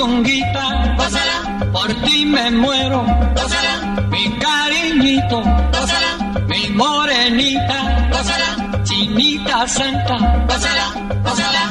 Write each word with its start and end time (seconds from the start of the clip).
Mi 0.00 0.06
puchunguita, 0.06 0.94
gózala, 0.96 1.68
por 1.72 1.92
ti 2.04 2.24
me 2.24 2.50
muero, 2.50 3.04
gózala, 3.34 4.06
mi 4.10 4.38
cariñito, 4.38 5.42
gózala, 5.72 6.42
mi 6.46 6.70
morenita, 6.70 8.08
gózala, 8.10 8.82
chinita 8.84 9.66
santa, 9.66 10.16
gózala, 10.48 10.92
gózala, 11.22 11.62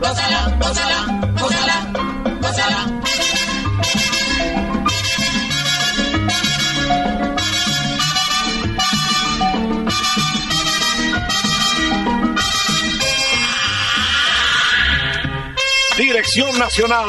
gózala, 0.00 0.56
gózala, 0.60 1.06
gózala, 1.40 1.76
gózala. 2.40 3.00
Dirección 15.96 16.58
Nacional, 16.58 17.08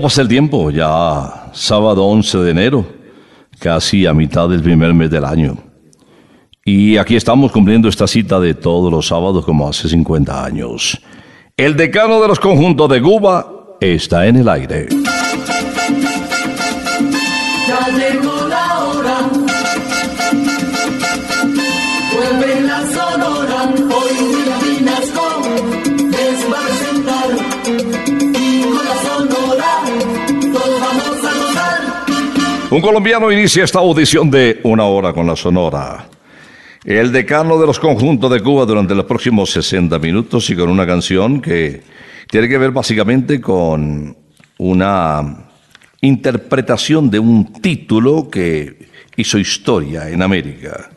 pasa 0.00 0.22
el 0.22 0.28
tiempo, 0.28 0.70
ya 0.70 1.50
sábado 1.52 2.04
11 2.06 2.38
de 2.38 2.50
enero, 2.50 2.86
casi 3.58 4.06
a 4.06 4.14
mitad 4.14 4.48
del 4.48 4.62
primer 4.62 4.94
mes 4.94 5.10
del 5.10 5.24
año. 5.24 5.56
Y 6.64 6.96
aquí 6.96 7.16
estamos 7.16 7.52
cumpliendo 7.52 7.88
esta 7.88 8.06
cita 8.06 8.38
de 8.38 8.54
todos 8.54 8.90
los 8.92 9.06
sábados 9.06 9.44
como 9.44 9.68
hace 9.68 9.88
50 9.88 10.44
años. 10.44 11.00
El 11.56 11.76
decano 11.76 12.20
de 12.20 12.28
los 12.28 12.38
conjuntos 12.38 12.88
de 12.90 13.02
Cuba 13.02 13.76
está 13.80 14.26
en 14.26 14.36
el 14.36 14.48
aire. 14.48 14.88
Un 32.70 32.80
colombiano 32.80 33.32
inicia 33.32 33.64
esta 33.64 33.80
audición 33.80 34.30
de 34.30 34.60
Una 34.62 34.84
hora 34.84 35.12
con 35.12 35.26
la 35.26 35.34
Sonora. 35.34 36.06
El 36.84 37.10
decano 37.10 37.58
de 37.58 37.66
los 37.66 37.80
conjuntos 37.80 38.30
de 38.30 38.40
Cuba 38.40 38.64
durante 38.64 38.94
los 38.94 39.06
próximos 39.06 39.50
60 39.50 39.98
minutos 39.98 40.48
y 40.50 40.54
con 40.54 40.68
una 40.68 40.86
canción 40.86 41.40
que 41.40 41.82
tiene 42.30 42.48
que 42.48 42.58
ver 42.58 42.70
básicamente 42.70 43.40
con 43.40 44.16
una 44.58 45.48
interpretación 46.00 47.10
de 47.10 47.18
un 47.18 47.52
título 47.54 48.30
que 48.30 48.88
hizo 49.16 49.36
historia 49.36 50.08
en 50.08 50.22
América 50.22 50.90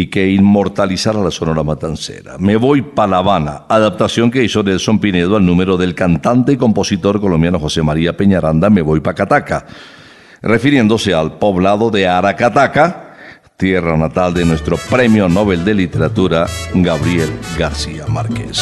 y 0.00 0.06
que 0.06 0.30
inmortalizara 0.30 1.20
la 1.20 1.32
Sonora 1.32 1.64
Matancera. 1.64 2.36
Me 2.38 2.56
voy 2.56 2.82
pa' 2.82 3.08
La 3.08 3.18
Habana, 3.18 3.64
adaptación 3.68 4.30
que 4.30 4.44
hizo 4.44 4.62
Nelson 4.62 5.00
Pinedo 5.00 5.34
al 5.34 5.44
número 5.44 5.76
del 5.76 5.96
cantante 5.96 6.52
y 6.52 6.56
compositor 6.56 7.20
colombiano 7.20 7.58
José 7.58 7.82
María 7.82 8.16
Peñaranda, 8.16 8.70
Me 8.70 8.80
voy 8.80 9.00
pa' 9.00 9.14
Cataca, 9.14 9.66
refiriéndose 10.40 11.12
al 11.14 11.38
poblado 11.38 11.90
de 11.90 12.06
Aracataca, 12.06 13.16
tierra 13.56 13.96
natal 13.96 14.34
de 14.34 14.44
nuestro 14.44 14.76
Premio 14.88 15.28
Nobel 15.28 15.64
de 15.64 15.74
Literatura, 15.74 16.46
Gabriel 16.74 17.30
García 17.58 18.06
Márquez. 18.06 18.60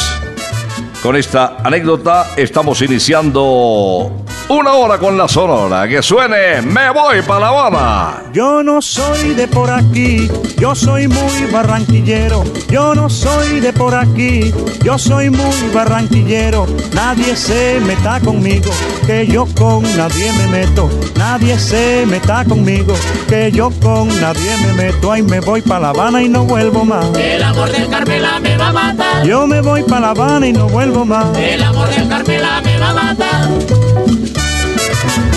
Con 1.03 1.15
esta 1.15 1.57
anécdota 1.63 2.31
estamos 2.35 2.81
iniciando 2.81 4.25
una 4.49 4.73
hora 4.73 4.97
con 4.97 5.17
la 5.17 5.27
sonora. 5.27 5.87
Que 5.87 6.01
suene, 6.01 6.61
me 6.61 6.89
voy 6.91 7.21
para 7.21 7.39
La 7.39 7.47
Habana. 7.49 8.23
Yo 8.33 8.63
no 8.63 8.81
soy 8.81 9.33
de 9.33 9.47
por 9.47 9.69
aquí, 9.69 10.29
yo 10.57 10.75
soy 10.75 11.07
muy 11.07 11.45
barranquillero. 11.51 12.43
Yo 12.69 12.95
no 12.95 13.09
soy 13.09 13.59
de 13.59 13.73
por 13.73 13.95
aquí, 13.95 14.53
yo 14.83 14.97
soy 14.97 15.29
muy 15.29 15.69
barranquillero. 15.73 16.67
Nadie 16.93 17.35
se 17.35 17.79
meta 17.81 18.19
conmigo, 18.19 18.71
que 19.05 19.27
yo 19.27 19.47
con 19.57 19.83
nadie 19.97 20.31
me 20.33 20.47
meto. 20.47 20.89
Nadie 21.15 21.57
se 21.57 22.05
meta 22.05 22.45
conmigo, 22.45 22.93
que 23.27 23.51
yo 23.51 23.71
con 23.81 24.07
nadie 24.21 24.55
me 24.65 24.73
meto. 24.73 25.11
Ay, 25.11 25.23
me 25.23 25.39
voy 25.39 25.61
para 25.61 25.79
La 25.79 25.89
Habana 25.89 26.21
y 26.21 26.29
no 26.29 26.43
vuelvo 26.45 26.85
más. 26.85 27.05
El 27.17 27.43
amor 27.43 27.71
del 27.71 27.89
Carmela 27.89 28.39
me 28.39 28.57
va 28.57 28.69
a 28.69 28.73
matar. 28.73 29.25
Yo 29.25 29.47
me 29.47 29.61
voy 29.61 29.83
para 29.83 30.01
La 30.01 30.09
Habana 30.11 30.47
y 30.47 30.53
no 30.53 30.67
vuelvo 30.67 31.05
más. 31.05 31.37
El 31.37 31.63
amor 31.63 31.89
del 31.89 32.07
Carmela 32.07 32.61
me 32.63 32.79
va 32.79 32.89
a 32.89 32.93
matar. 32.93 33.96
Thank 34.07 35.33
you. 35.33 35.36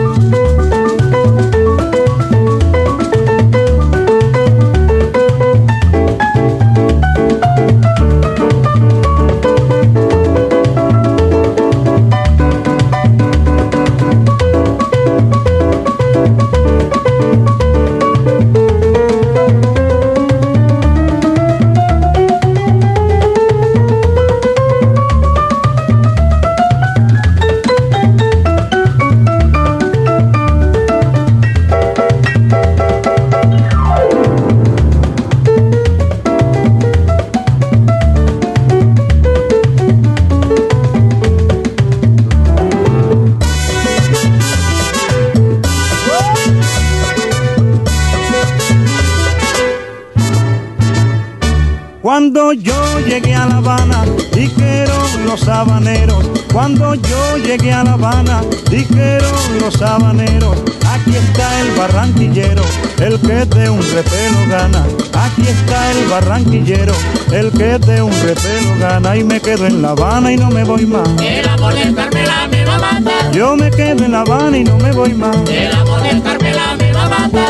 Cuando 52.51 52.69
yo 52.69 53.07
llegué 53.07 53.33
a 53.33 53.45
La 53.45 53.57
Habana, 53.59 54.03
dijeron 54.33 55.25
los 55.25 55.47
habaneros. 55.47 56.25
Cuando 56.51 56.95
yo 56.95 57.37
llegué 57.37 57.71
a 57.71 57.85
La 57.85 57.93
Habana, 57.93 58.41
dijeron 58.69 59.31
los 59.61 59.81
habaneros. 59.81 60.57
Aquí 60.85 61.15
está 61.15 61.61
el 61.61 61.71
barranquillero, 61.77 62.61
el 62.99 63.17
que 63.21 63.45
de 63.45 63.69
un 63.69 63.81
repelo 63.81 64.49
gana. 64.49 64.85
Aquí 65.13 65.43
está 65.47 65.91
el 65.91 66.09
barranquillero, 66.09 66.93
el 67.31 67.51
que 67.51 67.79
de 67.79 68.01
un 68.01 68.11
repelo 68.11 68.77
gana. 68.79 69.15
Y 69.15 69.23
me 69.23 69.39
quedo 69.39 69.65
en 69.65 69.81
La 69.81 69.91
Habana 69.91 70.33
y 70.33 70.35
no 70.35 70.49
me 70.49 70.65
voy 70.65 70.85
más. 70.85 71.07
El 71.21 71.47
amor 71.47 71.73
del 71.73 71.95
Carmela 71.95 72.49
me 72.51 72.65
va 72.65 72.75
a 72.75 72.99
matar. 72.99 73.31
Yo 73.31 73.55
me 73.55 73.71
quedo 73.71 74.03
en 74.03 74.11
La 74.11 74.21
Habana 74.21 74.57
y 74.57 74.65
no 74.65 74.75
me 74.77 74.91
voy 74.91 75.13
más. 75.13 75.37
El 75.49 75.71
amor 75.71 76.03
del 76.03 76.21
Carmela 76.21 76.75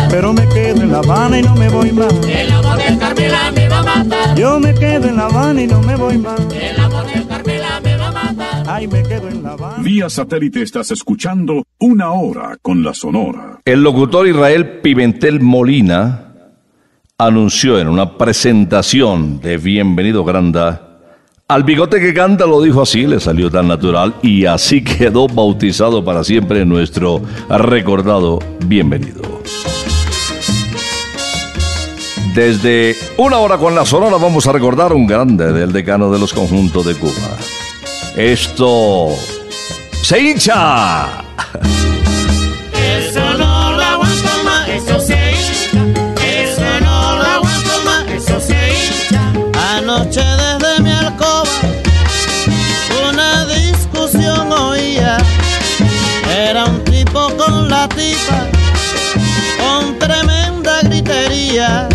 Pero 0.10 0.34
me 0.34 0.48
quedo 0.50 0.82
en 0.82 0.92
La 0.92 1.00
Habana 1.00 1.40
y 1.40 1.42
no 1.44 1.56
me 1.56 1.70
voy 1.70 1.92
más. 1.92 2.14
El 2.28 2.52
amor 2.52 2.78
del 2.78 2.98
Carmela 2.98 3.52
me 3.52 3.70
va 3.70 3.80
a 3.80 3.84
matar. 3.84 4.38
Yo 4.38 4.60
me 4.60 4.74
quedo 4.74 5.08
en 5.08 5.16
La 5.16 5.26
Habana 5.26 5.62
y 5.62 5.68
no 5.68 5.82
me 5.82 5.96
voy 5.96 6.18
más. 6.18 6.40
El 6.54 6.80
amor 6.80 7.06
del 7.06 7.28
Carmela 7.28 7.80
me 7.84 7.98
va 7.98 8.08
a 8.08 8.12
matar. 8.12 8.64
Ay, 8.68 8.88
me 8.88 9.04
quedo 9.04 9.28
en 9.30 9.44
La 9.44 9.52
Habana. 9.52 9.84
Vía 9.84 10.10
satélite 10.10 10.62
estás 10.62 10.92
escuchando 10.92 11.64
una 11.80 12.12
hora 12.12 12.58
con 12.62 12.84
la 12.84 12.94
sonora. 12.94 13.60
El 13.66 13.84
locutor 13.84 14.28
Israel 14.28 14.80
Pimentel 14.82 15.42
Molina 15.42 16.28
anunció 17.18 17.80
en 17.80 17.88
una 17.88 18.18
presentación 18.18 19.40
de 19.42 19.58
Bienvenido 19.58 20.24
Granda, 20.24 20.91
al 21.52 21.64
bigote 21.66 22.00
que 22.00 22.14
canta 22.14 22.46
lo 22.46 22.62
dijo 22.62 22.82
así, 22.82 23.06
le 23.06 23.20
salió 23.20 23.52
tan 23.52 23.68
natural 23.68 24.16
y 24.22 24.46
así 24.46 24.82
quedó 24.84 25.28
bautizado 25.28 26.04
para 26.04 26.24
siempre 26.24 26.66
nuestro 26.66 27.22
recordado 27.50 28.40
Bienvenido. 28.66 29.22
Desde 32.34 32.96
una 33.18 33.40
hora 33.40 33.58
con 33.58 33.76
la 33.76 33.86
sonora 33.86 34.16
vamos 34.16 34.48
a 34.48 34.54
recordar 34.54 34.94
un 34.94 35.06
grande 35.06 35.52
del 35.52 35.74
decano 35.74 36.10
de 36.10 36.20
los 36.20 36.34
conjuntos 36.34 36.86
de 36.86 36.96
Cuba. 36.96 37.12
Esto 38.16 39.10
se 40.04 40.22
hincha. 40.22 41.26
con 59.58 59.98
tremenda 59.98 60.82
gritería. 60.84 61.90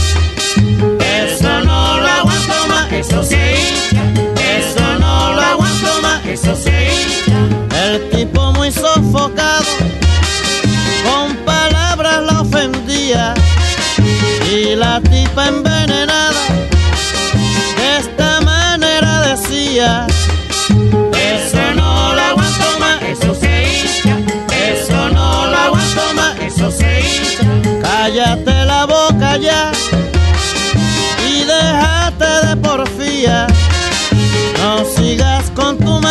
Eso 0.99 1.61
no 1.61 2.00
lo 2.00 2.09
aguanto 2.09 2.67
más, 2.69 2.93
eso 2.93 3.23
hincha. 3.23 4.03
Eso 4.59 4.99
no 4.99 5.33
lo 5.35 5.41
aguanto 5.41 6.03
más, 6.03 6.27
eso 6.27 6.56
hincha. 6.56 7.38
El 7.85 8.11
tipo 8.11 8.53
muy 8.55 8.73
sofocado, 8.73 9.65
con 11.05 11.37
palabras 11.44 12.21
la 12.25 12.41
ofendía. 12.41 13.35
Y 14.50 14.75
la 14.75 15.00
tipa 15.00 15.47
envenenada, 15.47 15.77
de 15.77 15.86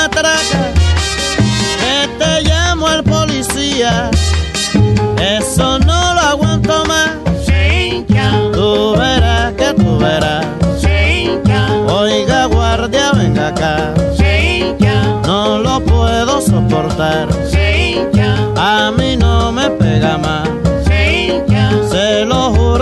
matraca, 0.06 0.62
que 1.82 1.98
te 2.20 2.42
llamo 2.48 2.88
el 2.90 3.04
policía. 3.04 4.12
Eso 5.20 5.80
no 5.80 6.14
lo 6.14 6.22
aguanto 6.34 6.86
más. 6.86 7.12
Tú 8.54 8.96
verás 8.98 9.54
que 9.54 9.74
tú 9.74 9.98
verás. 9.98 10.46
Oiga, 11.88 12.46
guardia, 12.46 13.12
venga 13.14 13.48
acá. 13.48 13.94
No 15.26 15.58
lo 15.58 15.80
puedo 15.84 16.42
soportar. 16.42 17.28
A 18.58 18.92
mí 18.98 19.18
no 19.18 19.52
me 19.52 19.70
pega 19.72 20.18
más. 20.18 20.48
Se 21.92 22.26
lo 22.26 22.52
juro, 22.54 22.75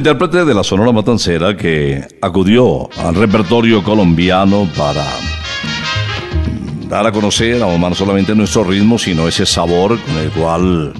intérprete 0.00 0.46
de 0.46 0.54
la 0.54 0.64
Sonora 0.64 0.92
Matancera 0.92 1.54
que 1.54 2.02
acudió 2.22 2.88
al 3.00 3.14
repertorio 3.14 3.84
colombiano 3.84 4.66
para 4.74 5.04
dar 6.88 7.06
a 7.06 7.12
conocer 7.12 7.62
a 7.62 7.76
no 7.76 7.94
solamente 7.94 8.34
nuestro 8.34 8.64
ritmo, 8.64 8.98
sino 8.98 9.28
ese 9.28 9.44
sabor 9.44 9.98
con 10.00 10.16
el 10.16 10.30
cual 10.30 10.94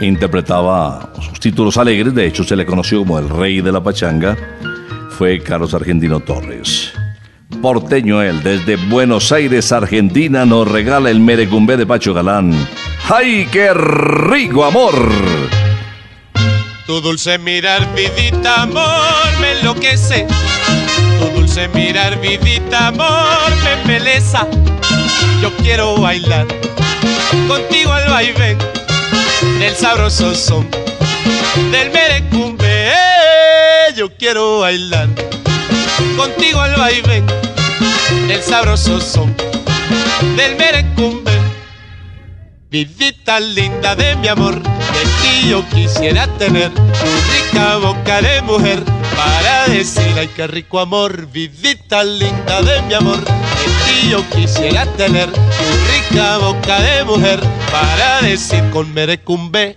interpretaba 0.00 1.12
sus 1.20 1.38
títulos 1.38 1.76
alegres. 1.76 2.12
De 2.12 2.26
hecho, 2.26 2.42
se 2.42 2.56
le 2.56 2.66
conoció 2.66 2.98
como 2.98 3.20
el 3.20 3.28
rey 3.28 3.60
de 3.60 3.70
la 3.70 3.80
pachanga. 3.80 4.36
Fue 5.10 5.38
Carlos 5.38 5.72
Argentino 5.72 6.18
Torres. 6.18 6.92
Porteño 7.62 8.20
él, 8.20 8.42
desde 8.42 8.74
Buenos 8.88 9.30
Aires, 9.30 9.70
Argentina, 9.70 10.44
nos 10.44 10.66
regala 10.66 11.08
el 11.08 11.20
merecumbé 11.20 11.76
de 11.76 11.86
Pacho 11.86 12.12
Galán. 12.14 12.52
¡Ay, 13.08 13.46
qué 13.52 13.72
rico 13.72 14.64
amor! 14.64 15.59
Tu 16.90 17.00
dulce 17.00 17.38
mirar, 17.38 17.94
vidita, 17.94 18.62
amor, 18.62 19.38
me 19.40 19.52
enloquece. 19.52 20.26
Tu 21.20 21.38
dulce 21.38 21.68
mirar, 21.68 22.20
vidita, 22.20 22.88
amor, 22.88 23.54
me 23.62 23.74
embeleza. 23.74 24.44
Yo 25.40 25.56
quiero 25.58 25.94
bailar 25.98 26.48
contigo 27.46 27.92
al 27.92 28.10
vaivén 28.10 28.58
del 29.60 29.76
sabroso 29.76 30.34
son 30.34 30.68
del 31.70 31.92
merecumbe. 31.92 32.90
Yo 33.94 34.12
quiero 34.16 34.58
bailar 34.58 35.08
contigo 36.16 36.60
al 36.60 36.74
vaivén 36.74 37.24
del 38.26 38.42
sabroso 38.42 39.00
son 39.00 39.32
del 40.36 40.56
merecumbe. 40.56 41.30
Vidita 42.68 43.09
linda 43.38 43.94
de 43.94 44.16
mi 44.16 44.28
amor, 44.28 44.60
de 44.60 45.04
ti 45.22 45.48
yo 45.48 45.64
quisiera 45.68 46.26
tener 46.38 46.72
tu 46.72 46.82
rica 47.32 47.76
boca 47.76 48.20
de 48.20 48.42
mujer 48.42 48.82
para 49.16 49.68
decir 49.68 50.18
ay 50.18 50.28
qué 50.34 50.46
rico 50.48 50.80
amor, 50.80 51.26
vidita 51.26 52.02
linda 52.02 52.62
de 52.62 52.82
mi 52.82 52.94
amor, 52.94 53.20
de 53.20 53.30
ti 53.84 54.10
yo 54.10 54.28
quisiera 54.30 54.84
tener 54.96 55.30
tu 55.30 56.10
rica 56.10 56.38
boca 56.38 56.80
de 56.80 57.04
mujer 57.04 57.40
para 57.70 58.22
decir 58.22 58.68
con 58.70 58.92
merecumbe. 58.92 59.76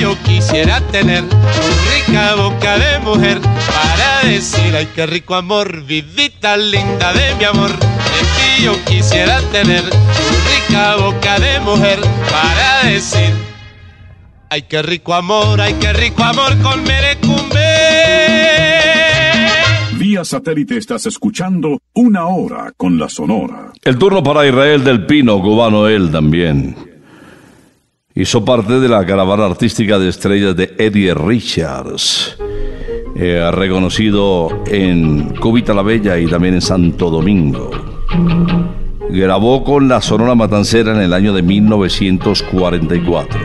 yo 0.00 0.16
quisiera 0.22 0.80
tener 0.92 1.24
tu 1.28 1.36
rica 1.90 2.34
boca 2.34 2.78
de 2.78 2.98
mujer 3.00 3.40
para 3.40 4.28
decir 4.28 4.74
ay 4.76 4.88
qué 4.94 5.06
rico 5.06 5.34
amor. 5.34 5.84
Vidita 5.84 6.56
linda 6.56 7.12
de 7.12 7.34
mi 7.36 7.44
amor, 7.44 7.70
de 7.70 8.22
ti 8.36 8.64
yo 8.64 8.72
quisiera 8.84 9.40
tener 9.52 9.82
tu 9.82 10.68
rica 10.70 10.96
boca 10.96 11.38
de 11.38 11.60
mujer 11.60 12.00
para 12.30 12.90
decir 12.90 13.32
ay 14.50 14.62
qué 14.62 14.82
rico 14.82 15.14
amor, 15.14 15.60
ay 15.60 15.74
qué 15.74 15.92
rico 15.92 16.22
amor 16.22 16.56
con 16.62 16.82
merecumbe. 16.84 17.58
Vía 19.98 20.24
satélite 20.24 20.76
estás 20.76 21.06
escuchando 21.06 21.80
una 21.94 22.26
hora 22.26 22.72
con 22.76 22.98
la 22.98 23.08
Sonora. 23.08 23.72
El 23.82 23.98
turno 23.98 24.22
para 24.22 24.46
Israel 24.46 24.84
del 24.84 25.06
Pino, 25.06 25.40
cubano 25.42 25.88
él 25.88 26.10
también. 26.12 26.87
Hizo 28.18 28.44
parte 28.44 28.80
de 28.80 28.88
la 28.88 29.06
caravana 29.06 29.44
artística 29.46 29.96
de 29.96 30.08
estrellas 30.08 30.56
de 30.56 30.74
Eddie 30.76 31.14
Richards, 31.14 32.36
eh, 33.14 33.48
reconocido 33.52 34.64
en 34.66 35.36
Cubita 35.36 35.72
la 35.72 35.82
Bella 35.82 36.18
y 36.18 36.26
también 36.26 36.54
en 36.54 36.60
Santo 36.60 37.10
Domingo. 37.10 37.70
Grabó 39.08 39.62
con 39.62 39.86
la 39.86 40.00
Sonora 40.00 40.34
Matancera 40.34 40.96
en 40.96 41.00
el 41.02 41.12
año 41.12 41.32
de 41.32 41.42
1944. 41.42 43.40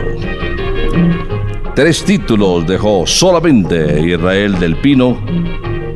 Tres 1.76 2.02
títulos 2.02 2.66
dejó 2.66 3.06
solamente 3.06 4.00
Israel 4.00 4.58
del 4.58 4.74
Pino 4.74 5.20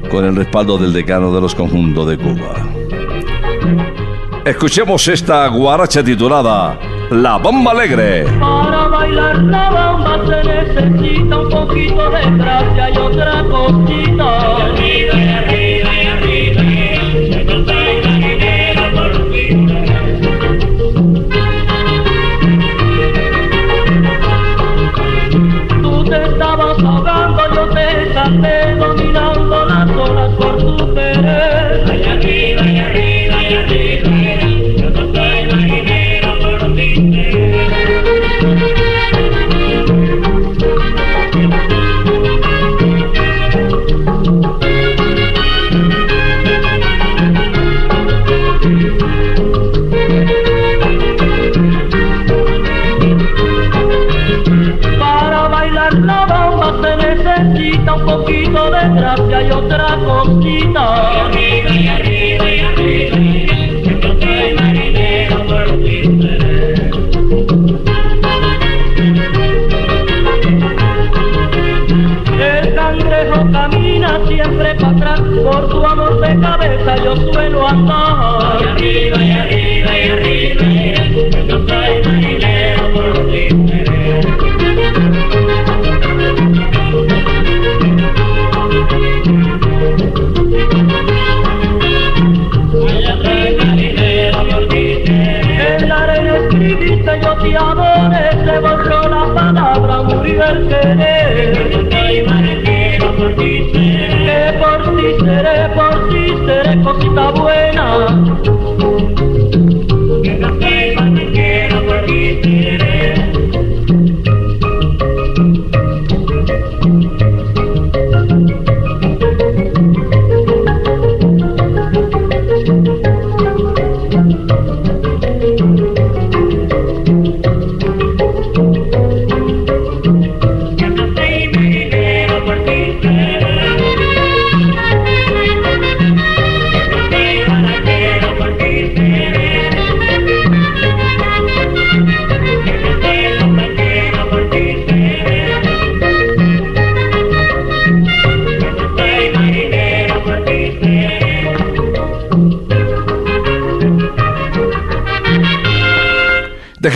con 0.08 0.24
el 0.24 0.36
respaldo 0.36 0.78
del 0.78 0.92
decano 0.92 1.34
de 1.34 1.40
los 1.40 1.52
conjuntos 1.52 2.08
de 2.08 2.16
Cuba. 2.16 2.64
Escuchemos 4.44 5.08
esta 5.08 5.48
guaracha 5.48 6.04
titulada 6.04 6.78
La 7.10 7.38
Bomba 7.38 7.70
Alegre. 7.70 8.24
Para 8.38 8.88
bailar 8.88 9.38
la 9.44 9.70
bomba 9.70 10.20
se 10.26 10.44
necesita 10.44 11.38
un 11.38 11.48
poquito 11.48 12.10
de 12.10 12.20
gracia 12.36 12.90
y 12.90 12.98
otra 12.98 13.44
cosita. 13.44 14.28
Y 14.58 14.62
arriba, 14.62 15.14
y 15.16 15.28
arriba, 15.28 15.90
y 15.94 16.06
arriba, 16.06 16.62
dinero 18.18 18.82
por 18.92 19.10
Tú 25.82 26.04
te 26.04 26.24
estabas 26.24 26.78
ahogando, 26.78 27.42
yo 27.54 27.68
te 27.70 28.12
salté 28.12 28.57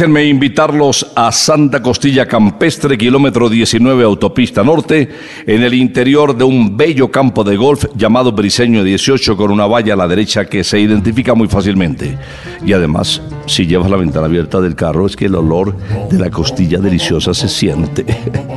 Déjenme 0.02 0.25
invitarlos 0.25 1.06
a 1.14 1.30
Santa 1.30 1.80
Costilla 1.80 2.26
Campestre, 2.26 2.99
kilómetro 2.99 3.49
19, 3.49 4.02
autopista 4.02 4.64
norte, 4.64 5.09
en 5.47 5.62
el 5.62 5.75
interior 5.75 6.37
de 6.37 6.42
un 6.42 6.76
bello 6.76 7.09
campo 7.09 7.44
de 7.44 7.56
golf 7.56 7.85
llamado 7.94 8.32
Briseño 8.32 8.82
18, 8.82 9.37
con 9.37 9.52
una 9.52 9.66
valla 9.66 9.94
a 9.94 9.97
la 9.97 10.09
derecha 10.09 10.47
que 10.47 10.64
se 10.64 10.80
identifica 10.80 11.35
muy 11.35 11.47
fácilmente. 11.47 12.18
Y 12.66 12.73
además, 12.73 13.23
si 13.47 13.64
llevas 13.64 13.92
la 13.92 13.97
ventana 13.97 14.26
abierta 14.26 14.61
del 14.61 14.75
carro, 14.75 15.06
es 15.06 15.14
que 15.14 15.26
el 15.26 15.37
olor 15.37 15.76
de 16.11 16.18
la 16.18 16.30
costilla 16.30 16.80
deliciosa 16.80 17.32
se 17.32 17.49
siente. 17.49 18.04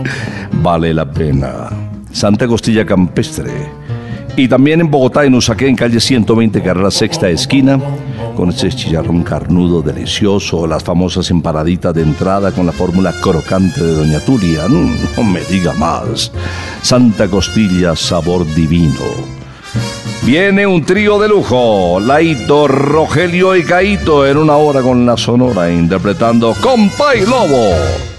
vale 0.63 0.95
la 0.95 1.05
pena. 1.11 1.69
Santa 2.11 2.47
Costilla 2.47 2.87
Campestre. 2.87 3.51
Y 4.37 4.49
también 4.49 4.81
en 4.81 4.91
Bogotá, 4.91 5.23
en 5.23 5.33
Usaquén, 5.33 5.69
en 5.69 5.75
calle 5.75 5.99
120, 5.99 6.61
carrera 6.61 6.91
sexta 6.91 7.29
esquina, 7.29 7.79
con 8.35 8.49
ese 8.49 8.69
chicharrón 8.69 9.23
carnudo 9.23 9.81
delicioso, 9.81 10.67
las 10.67 10.83
famosas 10.83 11.31
empanaditas 11.31 11.93
de 11.93 12.01
entrada 12.01 12.51
con 12.51 12.65
la 12.65 12.73
fórmula 12.73 13.13
crocante 13.21 13.81
de 13.81 13.93
Doña 13.93 14.19
Turia. 14.19 14.63
No 14.67 15.23
me 15.23 15.39
diga 15.41 15.71
más. 15.73 16.33
Santa 16.81 17.29
Costilla, 17.29 17.95
sabor 17.95 18.45
divino. 18.55 19.35
Viene 20.23 20.67
un 20.67 20.83
trío 20.83 21.17
de 21.17 21.29
lujo, 21.29 21.99
Laito, 21.99 22.67
Rogelio 22.67 23.55
y 23.55 23.63
Caito 23.63 24.25
en 24.25 24.37
una 24.37 24.57
hora 24.57 24.81
con 24.81 25.05
la 25.05 25.15
Sonora 25.15 25.71
interpretando 25.71 26.53
Compa 26.61 27.15
y 27.15 27.21
Lobo. 27.21 28.14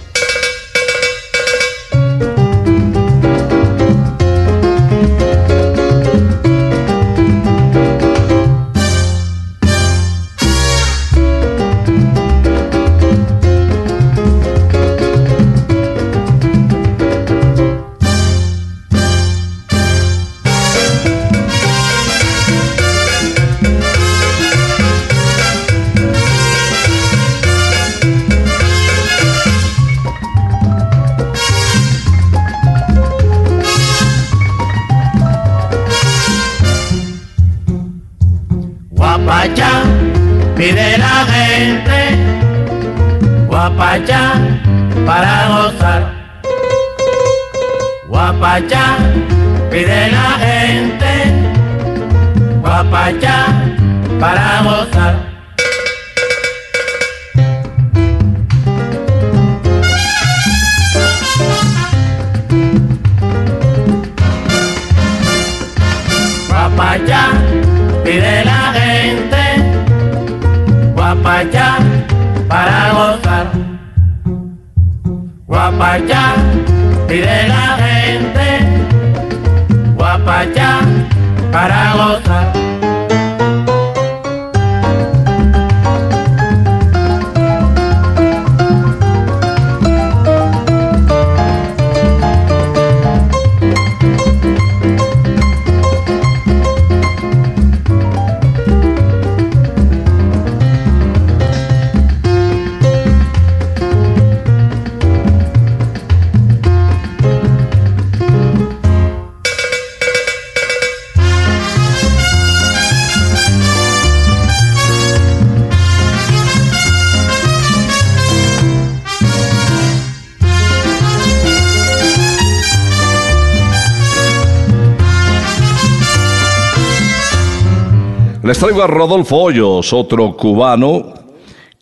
Traigo 128.58 128.82
a 128.82 128.86
Rodolfo 128.86 129.36
Hoyos, 129.36 129.92
otro 129.92 130.34
cubano 130.34 131.12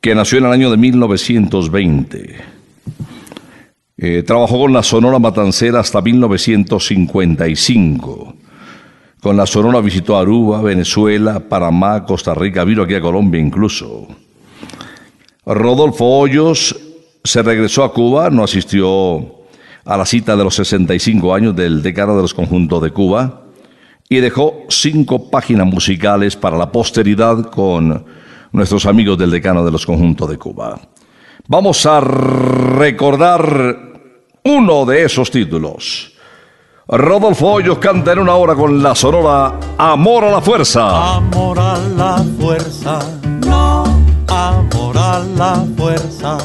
que 0.01 0.13
nació 0.13 0.39
en 0.39 0.47
el 0.47 0.53
año 0.53 0.73
de 0.73 0.77
1920. 0.77 2.37
Eh, 3.97 4.25
trabajó 4.27 4.59
con 4.59 4.73
la 4.73 4.83
Sonora 4.83 5.21
Matancera 5.21 5.79
hasta 5.79 6.03
1955. 6.03 8.35
Con 9.21 9.37
la 9.37 9.47
Sonora 9.47 9.81
visitó 9.81 10.19
Aruba, 10.19 10.63
Venezuela, 10.63 11.39
Panamá, 11.49 12.05
Costa 12.05 12.35
Rica, 12.35 12.65
vino 12.65 12.83
aquí 12.83 12.95
a 12.95 13.01
Colombia 13.01 13.41
incluso. 13.41 14.09
Rodolfo 15.47 16.07
Hoyos 16.07 16.77
se 17.23 17.41
regresó 17.43 17.85
a 17.85 17.93
Cuba, 17.93 18.31
no 18.31 18.43
asistió 18.43 19.45
a 19.85 19.97
la 19.97 20.05
cita 20.05 20.37
de 20.37 20.43
los 20.43 20.57
65 20.57 21.33
años 21.33 21.55
del 21.55 21.85
decano 21.85 22.17
de 22.17 22.23
los 22.23 22.35
conjuntos 22.35 22.83
de 22.83 22.91
Cuba 22.91 23.44
y 24.09 24.17
dejó 24.21 24.65
cinco 24.69 25.31
páginas 25.31 25.67
musicales 25.67 26.37
para 26.37 26.57
la 26.57 26.71
posteridad 26.71 27.51
con 27.51 28.05
nuestros 28.53 28.87
amigos 28.87 29.19
del 29.19 29.31
decano 29.31 29.65
de 29.65 29.71
los 29.71 29.85
conjuntos 29.85 30.29
de 30.29 30.39
Cuba. 30.39 30.79
Vamos 31.47 31.85
a 31.87 32.01
recordar 32.01 33.79
uno 34.45 34.85
de 34.85 35.05
esos 35.05 35.31
títulos. 35.31 36.13
Rodolfo 36.87 37.53
Hoyos 37.53 37.79
canta 37.79 38.13
en 38.13 38.19
una 38.19 38.35
hora 38.35 38.55
con 38.55 38.83
la 38.83 38.95
sonora 38.95 39.59
Amor 39.79 40.25
a 40.25 40.31
la 40.31 40.41
Fuerza. 40.41 41.17
Amor 41.17 41.59
a 41.59 41.79
la 41.97 42.23
fuerza, 42.39 42.99
no. 43.47 43.85
Amor 44.29 44.99
a 44.99 45.21
la 45.37 45.65
fuerza, 45.77 46.39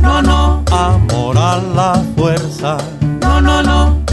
no, 0.00 0.22
no. 0.22 0.64
Amor 0.70 1.36
a 1.36 1.60
la 1.74 2.02
fuerza, 2.16 2.78
no, 3.20 3.40
no, 3.40 3.62
no. 3.62 4.03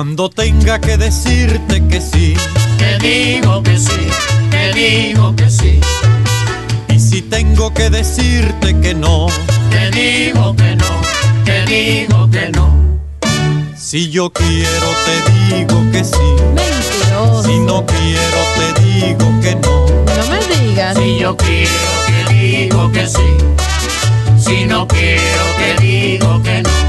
Cuando 0.00 0.30
tenga 0.30 0.80
que 0.80 0.96
decirte 0.96 1.86
que 1.86 2.00
sí, 2.00 2.32
Te 2.78 2.96
digo 3.06 3.62
que 3.62 3.76
sí, 3.78 4.08
te 4.50 4.72
digo 4.72 5.36
que 5.36 5.50
sí, 5.50 5.78
y 6.88 6.98
si 6.98 7.20
tengo 7.20 7.74
que 7.74 7.90
decirte 7.90 8.80
que 8.80 8.94
no, 8.94 9.26
te 9.68 9.90
digo 9.90 10.56
que 10.56 10.74
no, 10.74 10.86
te 11.44 11.66
digo 11.66 12.30
que 12.30 12.48
no. 12.48 12.72
si 13.76 14.08
yo 14.08 14.30
quiero 14.30 14.86
te 15.04 15.54
digo 15.54 15.78
que 15.92 16.02
sí, 16.02 16.32
Mentiroso. 16.54 17.42
si 17.44 17.58
no 17.58 17.84
quiero 17.84 18.40
te 18.56 18.80
digo 18.80 19.26
que 19.42 19.54
no. 19.56 19.86
No 20.16 20.26
me 20.30 20.56
digas. 20.56 20.96
Si 20.96 21.18
yo 21.18 21.36
quiero 21.36 21.70
te 22.06 22.32
digo 22.32 22.90
que 22.90 23.06
sí, 23.06 23.36
si 24.42 24.64
no 24.64 24.88
quiero 24.88 25.44
te 25.58 25.82
digo 25.84 26.42
que 26.42 26.62
no. 26.62 26.79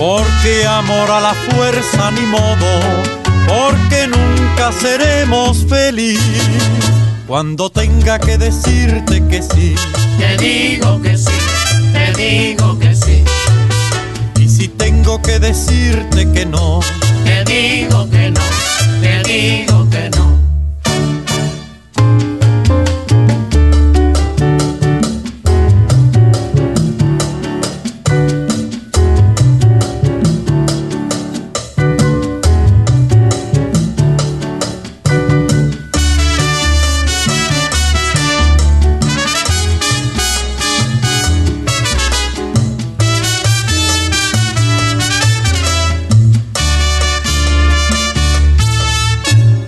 Porque 0.00 0.64
amor 0.66 1.10
a 1.10 1.20
la 1.20 1.34
fuerza 1.34 2.10
ni 2.12 2.22
modo, 2.22 2.80
porque 3.46 4.08
nunca 4.08 4.72
seremos 4.72 5.66
feliz. 5.68 6.18
Cuando 7.26 7.68
tenga 7.68 8.18
que 8.18 8.38
decirte 8.38 9.22
que 9.28 9.42
sí, 9.42 9.74
Te 10.18 10.38
digo 10.38 11.02
que 11.02 11.18
sí, 11.18 11.38
te 11.92 12.14
digo 12.14 12.78
que 12.78 12.94
sí, 12.94 13.22
y 14.40 14.48
si 14.48 14.68
tengo 14.68 15.20
que 15.20 15.38
decirte 15.38 16.32
que 16.32 16.46
no, 16.46 16.80
te 17.22 17.44
digo 17.44 18.08
que 18.08 18.30
no, 18.30 18.40
te 19.02 19.22
digo 19.22 19.86
que 19.90 20.08
no. 20.16 20.39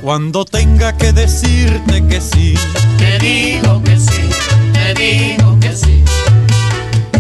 Cuando 0.03 0.45
tenga 0.45 0.97
que 0.97 1.13
decirte 1.13 2.05
que 2.07 2.21
sí, 2.21 2.55
Te 2.99 3.19
digo 3.21 3.83
que 3.85 3.97
sí, 3.99 4.29
te 4.73 4.95
digo 4.95 5.59
que 5.61 5.73
sí. 5.75 6.03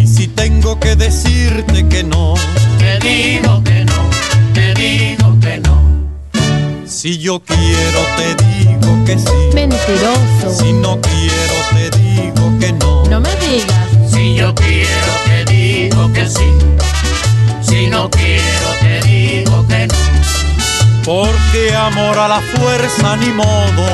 y 0.00 0.06
si 0.06 0.26
tengo 0.28 0.78
que 0.80 0.96
decirte 0.96 1.86
que 1.88 2.02
no, 2.02 2.34
Te 2.78 2.98
digo 3.06 3.62
que 3.62 3.84
no, 3.84 4.10
te 4.52 4.74
digo 4.74 5.38
que 5.40 5.58
no. 5.58 5.80
si 6.86 7.18
yo 7.18 7.40
quiero 7.40 8.00
te 8.16 8.34
digo 8.44 9.04
que 9.06 9.18
sí, 9.18 9.54
Mentiroso. 9.54 10.50
si 10.64 10.72
no 10.72 11.00
quiero 11.00 11.54
te 11.74 11.98
digo 11.98 12.58
que 12.58 12.72
no. 12.72 13.04
No 13.06 13.20
me 13.20 13.30
digas. 13.36 13.88
Si 14.10 14.34
yo 14.34 14.54
quiero 14.54 15.12
te 15.26 15.44
digo 15.52 16.12
que 16.12 16.26
sí. 16.28 16.48
Si 17.62 17.86
no 17.86 18.10
quiero 18.10 18.68
Porque 21.04 21.74
amor 21.74 22.18
a 22.18 22.28
la 22.28 22.40
fuerza 22.40 23.16
ni 23.16 23.26
modo, 23.32 23.86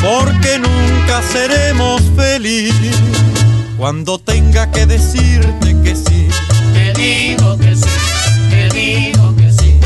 porque 0.00 0.58
nunca 0.58 1.20
seremos 1.22 2.00
feliz. 2.16 2.72
Cuando 3.76 4.18
tenga 4.18 4.70
que 4.70 4.86
decirte 4.86 5.76
que 5.82 5.94
sí, 5.96 6.28
Te 6.72 6.92
digo 6.94 7.58
que 7.58 7.74
sí, 7.76 7.88
te 8.50 8.68
digo 8.70 9.34
que 9.36 9.52
sí. 9.52 9.78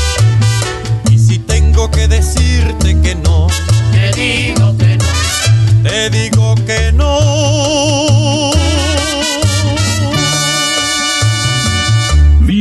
y 1.11 1.17
si 1.17 1.39
tengo 1.39 1.89
que 1.91 2.07
decirte 2.07 2.97
que 3.01 3.15
no, 3.15 3.47
Te 3.91 4.11
digo 4.13 4.77
que 4.77 4.97
no. 4.97 5.89
te 5.89 6.09
digo 6.09 6.55
que 6.65 6.91
no. 6.93 8.51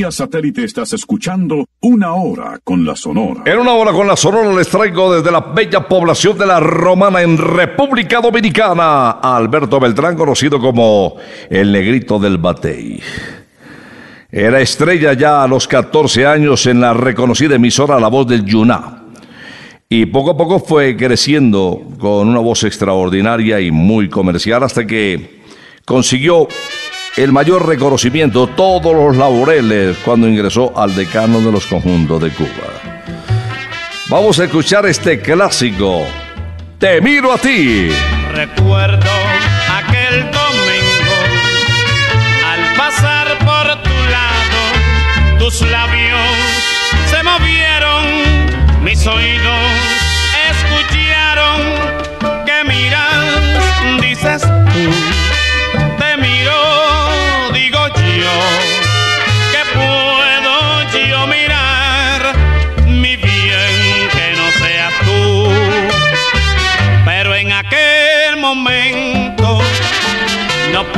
Satélite 0.09 0.65
estás 0.65 0.95
escuchando 0.95 1.67
Una 1.81 2.15
Hora 2.15 2.59
con 2.65 2.87
la 2.87 2.97
Sonora. 2.97 3.43
En 3.45 3.59
una 3.59 3.73
hora 3.73 3.93
con 3.93 4.07
la 4.07 4.17
Sonora 4.17 4.51
les 4.55 4.69
traigo 4.69 5.15
desde 5.15 5.31
la 5.31 5.41
bella 5.41 5.87
población 5.87 6.39
de 6.39 6.47
La 6.47 6.59
Romana 6.59 7.21
en 7.21 7.37
República 7.37 8.21
Dominicana 8.21 9.11
a 9.11 9.37
Alberto 9.37 9.79
Beltrán, 9.79 10.17
conocido 10.17 10.59
como 10.59 11.17
el 11.51 11.71
negrito 11.71 12.19
del 12.19 12.39
Batey. 12.39 13.01
Era 14.33 14.61
estrella 14.61 15.13
ya 15.13 15.43
a 15.43 15.49
los 15.49 15.69
14 15.69 16.27
años 16.27 16.65
en 16.67 16.81
la 16.81 16.95
reconocida 16.95 17.57
emisora 17.57 18.01
La 18.01 18.09
Voz 18.09 18.27
del 18.27 18.47
Yuná. 18.47 19.03
Y 19.89 20.07
poco 20.07 20.31
a 20.31 20.37
poco 20.37 20.61
fue 20.61 20.97
creciendo 20.97 21.83
con 21.99 22.29
una 22.29 22.39
voz 22.39 22.65
extraordinaria 22.65 23.61
y 23.61 23.71
muy 23.71 24.09
comercial 24.09 24.63
hasta 24.63 24.87
que 24.87 25.43
consiguió 25.85 26.49
el 27.16 27.33
mayor 27.33 27.66
reconocimiento, 27.66 28.46
todos 28.46 28.94
los 28.94 29.16
laureles, 29.16 29.96
cuando 29.99 30.29
ingresó 30.29 30.73
al 30.79 30.94
decano 30.94 31.40
de 31.40 31.53
los 31.53 31.66
conjuntos 31.66 32.23
de 32.23 32.31
Cuba. 32.31 32.49
Vamos 34.09 34.38
a 34.38 34.44
escuchar 34.44 34.87
este 34.87 35.20
clásico. 35.20 36.07
Te 36.79 37.01
miro 37.01 37.33
a 37.33 37.38
ti. 37.38 37.90
Recuerdo 38.33 39.11
aquel 39.77 40.31
domingo 40.31 41.16
al 42.46 42.75
pasar 42.77 43.38
por 43.38 43.83
tu 43.83 43.90
lado, 44.11 45.38
tus 45.38 45.61
labios 45.62 46.20
se 47.11 47.23
movieron, 47.23 48.85
mis 48.85 49.07
oídos 49.07 49.89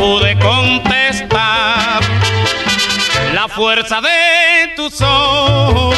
pude 0.02 0.36
contestar. 0.40 2.00
La 3.34 3.46
fuerza 3.46 4.00
de 4.00 4.74
tus 4.74 5.00
ojos 5.00 5.94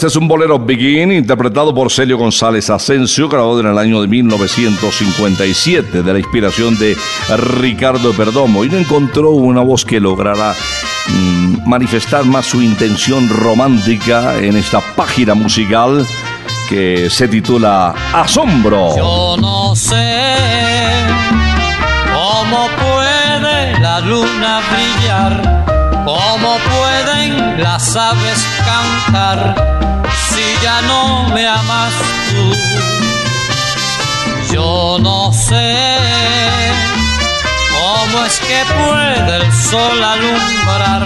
este 0.00 0.06
es 0.06 0.16
un 0.16 0.28
bolero 0.28 0.58
Begin, 0.58 1.12
interpretado 1.12 1.74
por 1.74 1.92
Celio 1.92 2.16
González 2.16 2.70
Asensio, 2.70 3.28
grabado 3.28 3.60
en 3.60 3.66
el 3.66 3.76
año 3.76 4.00
de 4.00 4.08
1957, 4.08 6.02
de 6.02 6.12
la 6.14 6.18
inspiración 6.18 6.78
de 6.78 6.96
Ricardo 7.60 8.14
Perdomo, 8.14 8.64
y 8.64 8.70
no 8.70 8.78
encontró 8.78 9.32
una 9.32 9.60
voz 9.60 9.84
que 9.84 10.00
lograra 10.00 10.54
mm, 11.06 11.68
manifestar 11.68 12.24
más 12.24 12.46
su 12.46 12.62
intención 12.62 13.28
romántica 13.28 14.38
en 14.38 14.56
esta 14.56 14.80
página 14.96 15.34
musical 15.34 16.06
que 16.66 17.10
se 17.10 17.28
titula 17.28 17.94
Asombro. 18.14 18.96
Yo 18.96 19.36
no 19.38 19.76
sé 19.76 20.24
cómo 22.10 22.68
puede 22.68 23.78
la 23.80 24.00
luna 24.00 24.62
brillar, 24.72 25.64
cómo 26.06 26.56
pueden 26.70 27.62
las 27.62 27.94
aves 27.96 28.46
cantar 28.64 29.89
ya 30.70 30.80
no 30.82 31.02
me 31.34 31.44
amas 31.48 31.94
tú. 32.28 32.44
Yo 34.52 34.98
no 35.06 35.32
sé 35.32 35.70
cómo 37.76 38.14
es 38.28 38.36
que 38.48 38.58
puede 38.78 39.32
el 39.40 39.46
sol 39.70 39.98
alumbrar, 40.14 41.04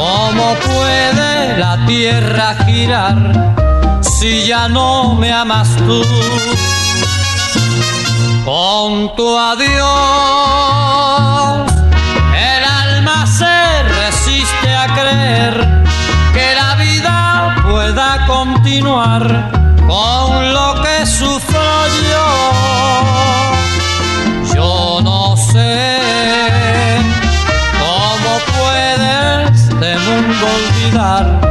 cómo 0.00 0.46
puede 0.68 1.58
la 1.62 1.74
tierra 1.86 2.46
girar 2.66 3.18
si 4.02 4.30
ya 4.50 4.68
no 4.68 5.14
me 5.14 5.30
amas 5.32 5.68
tú. 5.86 6.00
Con 8.44 9.14
tu 9.16 9.28
adiós, 9.38 10.99
continuar 18.40 19.22
con 19.86 20.54
lo 20.54 20.74
que 20.82 21.04
sufro 21.04 21.60
yo. 22.10 22.28
Yo 24.54 25.00
no 25.02 25.36
sé 25.36 25.98
cómo 27.78 28.30
puede 28.56 29.44
este 29.44 29.98
mundo 29.98 30.46
olvidar 30.56 31.49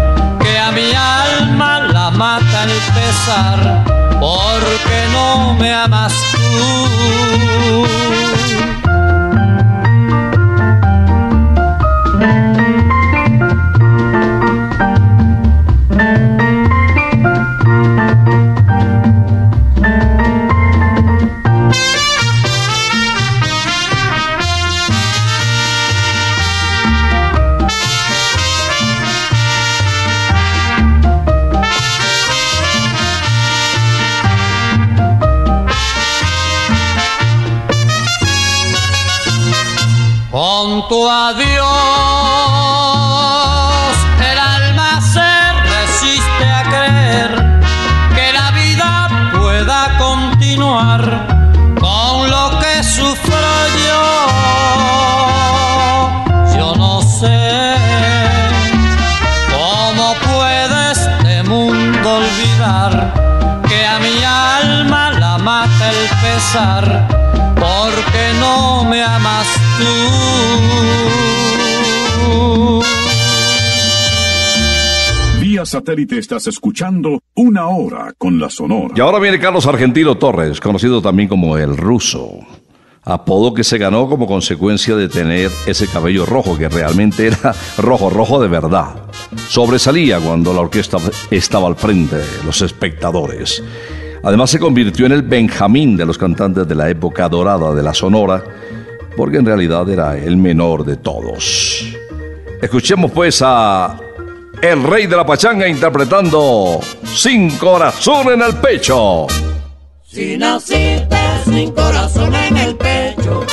escuchando 76.48 77.22
Una 77.36 77.68
Hora 77.68 78.14
con 78.18 78.40
la 78.40 78.50
Sonora. 78.50 78.94
Y 78.96 79.00
ahora 79.02 79.20
viene 79.20 79.40
Carlos 79.40 79.66
Argentino 79.66 80.18
Torres, 80.18 80.60
conocido 80.60 81.02
también 81.02 81.30
como 81.30 81.58
el 81.58 81.78
ruso. 81.78 82.40
Apodo 83.04 83.54
que 83.54 83.64
se 83.64 83.78
ganó 83.78 84.08
como 84.08 84.28
consecuencia 84.28 84.96
de 84.96 85.08
tener 85.08 85.50
ese 85.66 85.88
cabello 85.88 86.26
rojo, 86.26 86.58
que 86.58 86.70
realmente 86.70 87.28
era 87.28 87.56
rojo, 87.78 88.10
rojo 88.10 88.42
de 88.42 88.48
verdad. 88.48 88.96
Sobresalía 89.48 90.20
cuando 90.20 90.54
la 90.54 90.62
orquesta 90.62 90.98
estaba 91.32 91.68
al 91.68 91.76
frente 91.76 92.18
de 92.18 92.44
los 92.46 92.62
espectadores. 92.62 93.64
Además 94.24 94.50
se 94.50 94.60
convirtió 94.60 95.06
en 95.06 95.14
el 95.14 95.22
Benjamín 95.22 95.96
de 95.96 96.06
los 96.06 96.18
cantantes 96.18 96.68
de 96.68 96.76
la 96.76 96.90
época 96.90 97.30
dorada 97.30 97.74
de 97.74 97.82
la 97.82 97.94
Sonora, 97.94 98.44
porque 99.16 99.38
en 99.38 99.46
realidad 99.46 99.90
era 99.90 100.18
el 100.18 100.38
menor 100.38 100.84
de 100.86 100.98
todos. 100.98 101.86
Escuchemos 102.62 103.12
pues 103.12 103.42
a 103.42 103.98
el 104.62 104.84
rey 104.84 105.08
de 105.08 105.16
la 105.16 105.26
pachanga 105.26 105.68
interpretando 105.68 106.80
Sin 107.16 107.58
corazón 107.58 108.34
en 108.34 108.42
el 108.42 108.56
pecho. 108.56 109.28
Si 110.04 110.38
naciste 110.38 111.18
sin 111.46 111.72
corazón 111.72 112.34
en 112.34 112.58
el 112.58 112.76
pecho, 112.76 113.46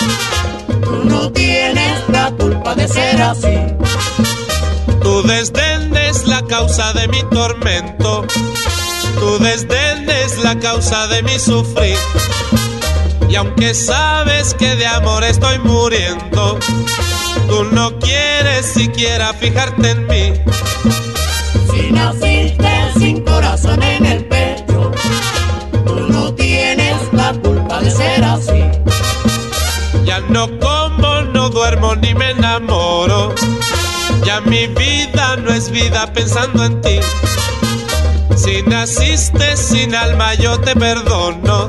tú 0.82 1.04
no 1.04 1.30
tienes 1.32 2.08
la 2.08 2.30
culpa 2.32 2.74
de 2.74 2.88
ser 2.88 3.22
así. 3.22 3.56
Tu 5.02 5.22
desdén 5.22 5.96
es 5.96 6.26
la 6.26 6.42
causa 6.42 6.92
de 6.92 7.08
mi 7.08 7.22
tormento. 7.30 8.24
Tu 9.18 9.38
desdén 9.38 10.08
es 10.10 10.42
la 10.42 10.58
causa 10.58 11.06
de 11.08 11.22
mi 11.22 11.38
sufrir. 11.38 11.96
Y 13.28 13.36
aunque 13.36 13.74
sabes 13.74 14.54
que 14.54 14.76
de 14.76 14.86
amor 14.86 15.24
estoy 15.24 15.58
muriendo, 15.60 16.58
tú 17.48 17.64
no 17.72 17.98
quieres 17.98 18.66
siquiera 18.66 19.32
fijarte 19.34 19.90
en 19.90 20.06
mí. 20.06 20.32
Si 21.70 21.92
naciste 21.92 22.92
sin 22.98 23.22
corazón 23.24 23.82
en 23.82 24.06
el 24.06 24.24
pecho, 24.24 24.92
tú 25.84 26.00
no 26.08 26.34
tienes 26.34 26.96
la 27.12 27.32
culpa 27.34 27.80
de 27.80 27.90
ser 27.90 28.24
así. 28.24 28.64
Ya 30.04 30.20
no 30.20 30.46
como, 30.58 31.22
no 31.32 31.50
duermo 31.50 31.94
ni 31.96 32.14
me 32.14 32.30
enamoro. 32.30 33.34
Ya 34.24 34.40
mi 34.40 34.66
vida 34.66 35.36
no 35.36 35.52
es 35.52 35.70
vida 35.70 36.12
pensando 36.12 36.64
en 36.64 36.80
ti. 36.80 36.98
Si 38.36 38.62
naciste 38.62 39.56
sin 39.56 39.94
alma 39.94 40.34
yo 40.34 40.58
te 40.60 40.74
perdono. 40.74 41.68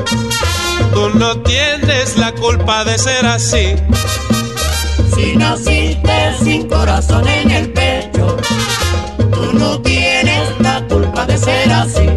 Tú 0.94 1.10
no 1.16 1.40
tienes 1.42 2.18
la 2.18 2.32
culpa 2.34 2.84
de 2.84 2.98
ser 2.98 3.26
así. 3.26 3.76
Si 5.16 5.36
naciste 5.36 6.34
sin 6.44 6.68
corazón 6.68 7.28
en 7.28 7.52
el 7.52 7.70
pecho, 7.72 8.38
tú 9.32 9.54
no 9.54 9.82
tienes 9.82 10.60
la 10.60 10.86
culpa 10.88 11.26
de 11.26 11.38
ser 11.38 11.72
así. 11.72 12.17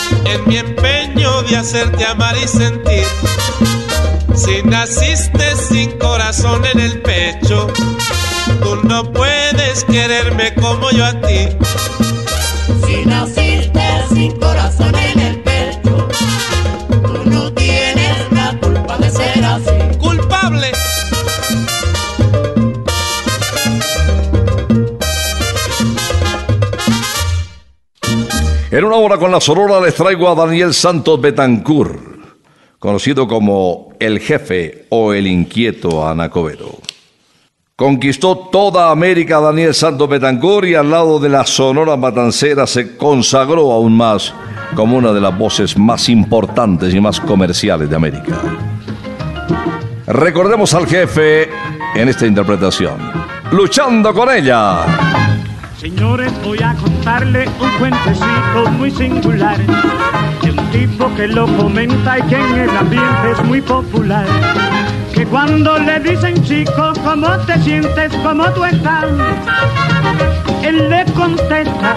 en 0.25 0.47
mi 0.47 0.57
empeño 0.57 1.43
de 1.43 1.57
hacerte 1.57 2.05
amar 2.05 2.35
y 2.37 2.47
sentir. 2.47 3.05
Si 4.35 4.63
naciste 4.63 5.55
sin 5.55 5.97
corazón 5.97 6.63
en 6.65 6.79
el 6.79 7.01
pecho, 7.01 7.67
tú 8.63 8.75
no 8.87 9.11
puedes 9.11 9.83
quererme 9.85 10.53
como 10.55 10.89
yo 10.91 11.05
a 11.05 11.13
ti. 11.21 11.49
En 28.81 28.87
una 28.87 28.95
hora 28.95 29.17
con 29.17 29.29
la 29.31 29.39
Sonora 29.39 29.79
les 29.79 29.93
traigo 29.93 30.27
a 30.27 30.33
Daniel 30.33 30.73
Santos 30.73 31.21
Betancourt, 31.21 31.99
conocido 32.79 33.27
como 33.27 33.89
el 33.99 34.19
jefe 34.19 34.87
o 34.89 35.13
el 35.13 35.27
inquieto 35.27 36.07
Anacobero. 36.07 36.79
Conquistó 37.75 38.49
toda 38.51 38.89
América 38.89 39.39
Daniel 39.39 39.75
Santos 39.75 40.09
Betancourt 40.09 40.67
y 40.67 40.73
al 40.73 40.89
lado 40.89 41.19
de 41.19 41.29
la 41.29 41.45
Sonora 41.45 41.95
Matancera 41.95 42.65
se 42.65 42.97
consagró 42.97 43.71
aún 43.71 43.95
más 43.95 44.33
como 44.73 44.97
una 44.97 45.13
de 45.13 45.21
las 45.21 45.37
voces 45.37 45.77
más 45.77 46.09
importantes 46.09 46.91
y 46.91 46.99
más 46.99 47.21
comerciales 47.21 47.87
de 47.87 47.95
América. 47.95 48.41
Recordemos 50.07 50.73
al 50.73 50.87
jefe 50.87 51.51
en 51.93 52.09
esta 52.09 52.25
interpretación. 52.25 52.97
luchando 53.51 54.11
con 54.11 54.31
ella. 54.31 54.85
Señores, 55.77 56.33
voy 56.43 56.57
a 56.63 56.73
contarle 57.01 57.49
un 57.59 57.69
cuentecito 57.79 58.71
muy 58.77 58.91
singular 58.91 59.57
de 60.43 60.51
un 60.51 60.69
tipo 60.69 61.11
que 61.15 61.27
lo 61.27 61.47
comenta 61.57 62.19
y 62.19 62.21
que 62.23 62.35
en 62.35 62.59
el 62.59 62.69
ambiente 62.69 63.31
es 63.31 63.43
muy 63.43 63.59
popular. 63.59 64.25
Que 65.11 65.25
cuando 65.25 65.79
le 65.79 65.99
dicen 65.99 66.43
chico, 66.43 66.93
¿cómo 67.03 67.27
te 67.47 67.57
sientes? 67.63 68.13
¿Cómo 68.21 68.45
tú 68.51 68.65
estás? 68.65 69.05
Él 70.61 70.91
le 70.91 71.03
contesta, 71.13 71.95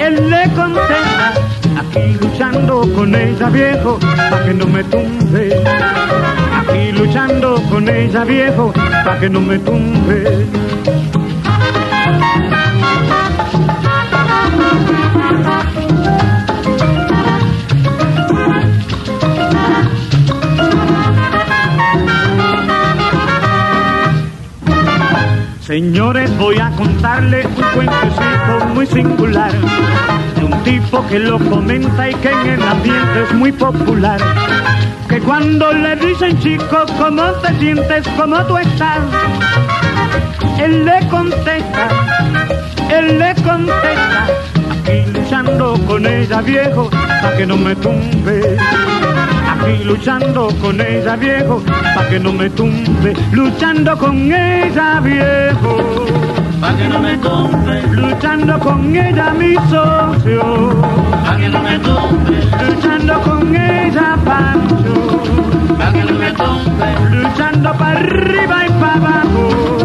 él 0.00 0.30
le 0.30 0.50
contesta, 0.50 1.34
aquí 1.78 2.18
luchando 2.20 2.80
con 2.96 3.14
ella 3.14 3.48
viejo, 3.50 4.00
pa' 4.00 4.42
que 4.44 4.54
no 4.54 4.66
me 4.66 4.82
tumbe. 4.82 5.62
Aquí 6.60 6.90
luchando 6.90 7.62
con 7.70 7.88
ella 7.88 8.24
viejo, 8.24 8.72
pa' 9.04 9.20
que 9.20 9.30
no 9.30 9.40
me 9.40 9.60
tumbe. 9.60 10.48
Señores, 25.72 26.30
voy 26.36 26.58
a 26.58 26.68
contarle 26.72 27.46
un 27.46 27.62
cuentecito 27.72 28.66
muy 28.74 28.86
singular 28.86 29.50
de 30.36 30.44
un 30.44 30.62
tipo 30.64 31.02
que 31.08 31.18
lo 31.18 31.38
comenta 31.38 32.10
y 32.10 32.14
que 32.16 32.30
en 32.30 32.46
el 32.46 32.62
ambiente 32.62 33.22
es 33.22 33.32
muy 33.32 33.52
popular. 33.52 34.20
Que 35.08 35.18
cuando 35.20 35.72
le 35.72 35.96
dicen 35.96 36.38
chico, 36.40 36.84
¿cómo 36.98 37.22
te 37.40 37.58
sientes? 37.58 38.06
¿Cómo 38.18 38.44
tú 38.44 38.58
estás? 38.58 38.98
Él 40.62 40.84
le 40.84 41.08
contesta, 41.08 41.88
él 42.90 43.18
le 43.18 43.34
contesta, 43.36 44.26
aquí 44.72 45.10
luchando 45.10 45.80
con 45.86 46.04
ella 46.04 46.42
viejo, 46.42 46.90
pa' 46.90 47.34
que 47.34 47.46
no 47.46 47.56
me 47.56 47.74
tumbe. 47.76 48.58
Luchando 49.84 50.48
con 50.60 50.80
ella 50.80 51.16
viejo, 51.16 51.62
pa' 51.94 52.08
que 52.08 52.18
no 52.18 52.32
me 52.32 52.50
tumbe. 52.50 53.14
Luchando 53.30 53.96
con 53.96 54.32
ella 54.32 55.00
viejo, 55.00 56.06
pa' 56.60 56.76
que 56.76 56.88
no 56.88 56.98
me 56.98 57.16
tumbe. 57.18 57.82
Luchando 57.92 58.58
con 58.58 58.96
ella 58.96 59.32
mi 59.32 59.54
socio, 59.70 60.70
pa' 61.24 61.36
que 61.36 61.48
no 61.48 61.62
me 61.62 61.78
tumbe. 61.78 62.36
Luchando 62.66 63.20
con 63.20 63.54
ella 63.54 64.16
Pancho, 64.24 65.22
pa' 65.78 65.92
que 65.92 66.04
no 66.04 66.18
me 66.18 66.30
tumbe. 66.32 67.16
Luchando 67.16 67.72
para 67.74 67.98
arriba 68.00 68.66
y 68.66 68.70
para 68.80 68.94
abajo, 68.94 69.81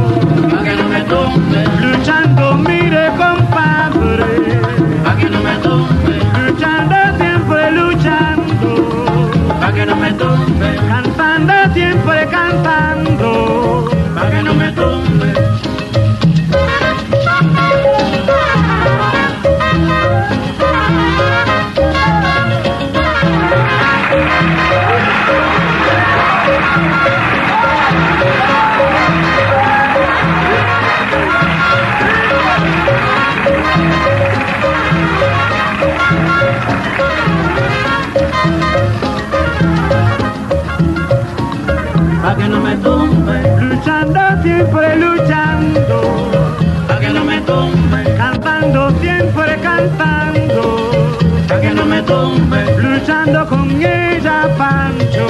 tumbe, 52.08 52.60
luchando 52.82 53.46
con 53.46 53.70
ella 53.82 54.56
Pancho, 54.58 55.28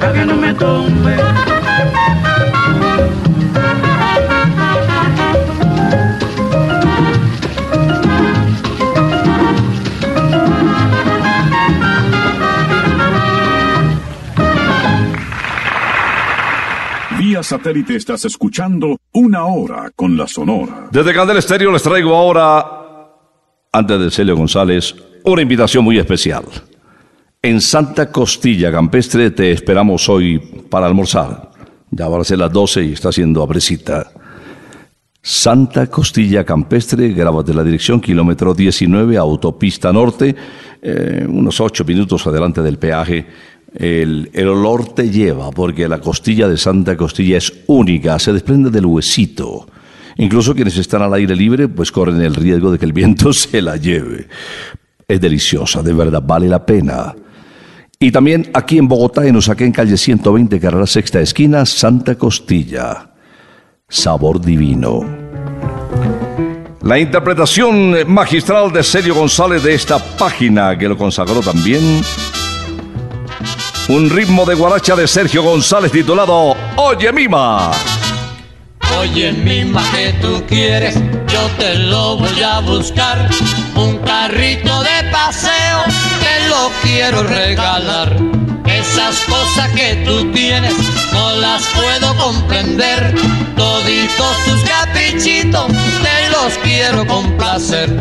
pa' 0.00 0.12
que 0.12 0.26
no 0.26 0.36
me 0.36 0.52
tumbe. 0.54 1.16
Vía 17.18 17.42
satélite 17.42 17.96
estás 17.96 18.24
escuchando 18.26 18.98
Una 19.12 19.44
Hora 19.46 19.90
con 19.96 20.16
la 20.16 20.26
Sonora. 20.26 20.88
Desde 20.90 21.14
Candel 21.14 21.38
Estéreo 21.38 21.72
les 21.72 21.82
traigo 21.82 22.14
ahora, 22.14 22.64
antes 23.72 23.98
de 23.98 24.10
Celio 24.10 24.36
González, 24.36 24.94
una 25.32 25.42
invitación 25.42 25.84
muy 25.84 25.98
especial. 25.98 26.44
En 27.42 27.60
Santa 27.60 28.10
Costilla 28.10 28.70
Campestre 28.70 29.30
te 29.30 29.52
esperamos 29.52 30.08
hoy 30.08 30.38
para 30.38 30.86
almorzar. 30.86 31.50
Ya 31.90 32.08
van 32.08 32.20
a 32.20 32.24
ser 32.24 32.38
las 32.38 32.52
12 32.52 32.84
y 32.84 32.92
está 32.92 33.08
haciendo 33.08 33.42
abrecita. 33.42 34.10
Santa 35.22 35.86
Costilla 35.86 36.44
Campestre, 36.44 37.08
grábate 37.10 37.54
la 37.54 37.64
dirección, 37.64 38.00
kilómetro 38.00 38.52
19, 38.52 39.16
autopista 39.16 39.92
norte, 39.92 40.34
eh, 40.82 41.26
unos 41.26 41.60
8 41.60 41.84
minutos 41.84 42.26
adelante 42.26 42.60
del 42.60 42.78
peaje. 42.78 43.26
El, 43.74 44.30
el 44.34 44.48
olor 44.48 44.94
te 44.94 45.10
lleva, 45.10 45.50
porque 45.50 45.88
la 45.88 46.00
costilla 46.00 46.48
de 46.48 46.58
Santa 46.58 46.96
Costilla 46.96 47.38
es 47.38 47.52
única, 47.66 48.18
se 48.18 48.32
desprende 48.34 48.70
del 48.70 48.86
huesito. 48.86 49.66
Incluso 50.18 50.54
quienes 50.54 50.76
están 50.76 51.02
al 51.02 51.14
aire 51.14 51.34
libre, 51.34 51.68
pues 51.68 51.90
corren 51.90 52.20
el 52.20 52.34
riesgo 52.34 52.70
de 52.70 52.78
que 52.78 52.84
el 52.84 52.92
viento 52.92 53.32
se 53.32 53.62
la 53.62 53.76
lleve. 53.76 54.28
Es 55.06 55.20
deliciosa, 55.20 55.82
de 55.82 55.92
verdad, 55.92 56.22
vale 56.24 56.48
la 56.48 56.64
pena. 56.64 57.14
Y 57.98 58.10
también 58.10 58.50
aquí 58.54 58.78
en 58.78 58.88
Bogotá, 58.88 59.26
en 59.26 59.36
Usaquén, 59.36 59.72
calle 59.72 59.96
120, 59.96 60.58
carrera 60.60 60.86
sexta 60.86 61.20
esquina, 61.20 61.64
Santa 61.64 62.16
Costilla. 62.16 63.10
Sabor 63.88 64.40
divino. 64.40 65.00
La 66.82 66.98
interpretación 66.98 68.12
magistral 68.12 68.72
de 68.72 68.82
Sergio 68.82 69.14
González 69.14 69.62
de 69.62 69.74
esta 69.74 69.98
página 69.98 70.76
que 70.76 70.88
lo 70.88 70.98
consagró 70.98 71.40
también. 71.40 72.02
Un 73.88 74.10
ritmo 74.10 74.44
de 74.44 74.54
guaracha 74.54 74.96
de 74.96 75.06
Sergio 75.06 75.42
González 75.42 75.92
titulado 75.92 76.54
Oye 76.76 77.12
Mima. 77.12 77.70
Oye, 78.98 79.32
mima, 79.32 79.82
que 79.92 80.12
tú 80.20 80.42
quieres, 80.46 80.94
te 81.58 81.74
lo 81.74 82.16
voy 82.16 82.42
a 82.42 82.60
buscar. 82.60 83.28
Un 83.74 83.98
carrito 83.98 84.82
de 84.82 85.10
paseo, 85.10 85.82
te 86.20 86.48
lo 86.48 86.70
quiero 86.82 87.22
regalar. 87.22 88.16
Esas 88.66 89.16
cosas 89.28 89.70
que 89.72 89.96
tú 90.04 90.30
tienes, 90.32 90.74
no 91.12 91.32
las 91.36 91.62
puedo 91.74 92.16
comprender. 92.16 93.14
Toditos 93.56 94.36
tus 94.46 94.62
caprichitos, 94.64 95.66
te 95.66 96.30
los 96.30 96.58
quiero 96.62 97.06
complacer. 97.06 98.00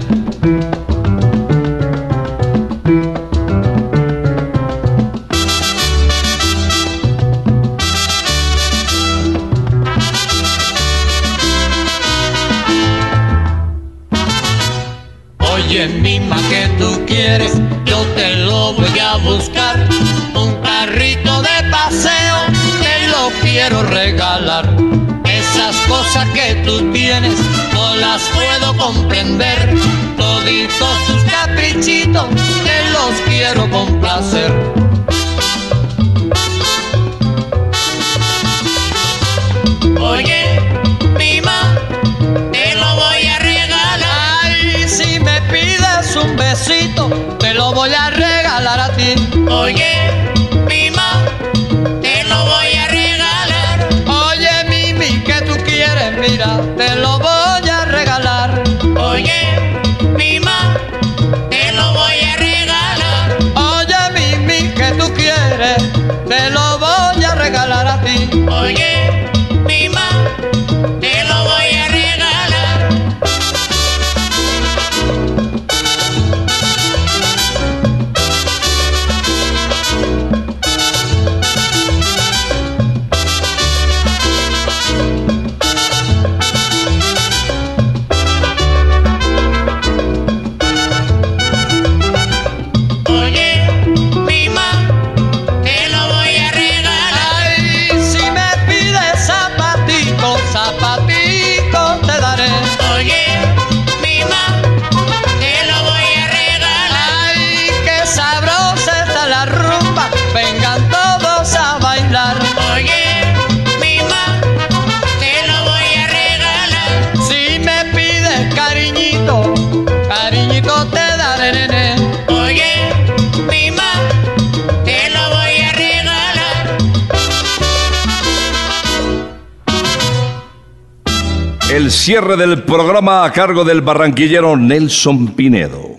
Cierre 132.04 132.36
del 132.36 132.64
programa 132.64 133.24
a 133.24 133.32
cargo 133.32 133.64
del 133.64 133.80
barranquillero 133.80 134.58
Nelson 134.58 135.28
Pinedo. 135.36 135.96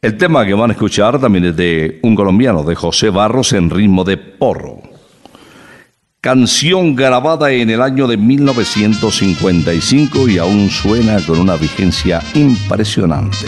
El 0.00 0.16
tema 0.16 0.46
que 0.46 0.54
van 0.54 0.70
a 0.70 0.74
escuchar 0.74 1.18
también 1.18 1.46
es 1.46 1.56
de 1.56 1.98
un 2.04 2.14
colombiano, 2.14 2.62
de 2.62 2.76
José 2.76 3.10
Barros, 3.10 3.52
en 3.52 3.70
ritmo 3.70 4.04
de 4.04 4.16
porro. 4.16 4.80
Canción 6.20 6.94
grabada 6.94 7.50
en 7.50 7.70
el 7.70 7.82
año 7.82 8.06
de 8.06 8.18
1955 8.18 10.28
y 10.28 10.38
aún 10.38 10.70
suena 10.70 11.18
con 11.26 11.40
una 11.40 11.56
vigencia 11.56 12.22
impresionante. 12.34 13.46